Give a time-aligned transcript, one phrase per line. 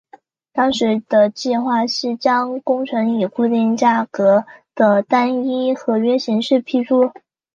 [0.51, 7.11] 当时的计划是将工程以固定价格的单一合约形式批出。